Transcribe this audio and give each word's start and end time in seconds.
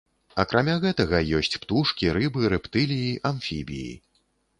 Акрамя 0.43 0.77
гэтага 0.85 1.19
ёсць 1.39 1.59
птушкі, 1.65 2.09
рыбы, 2.17 2.41
рэптыліі, 2.53 3.13
амфібіі. 3.31 3.93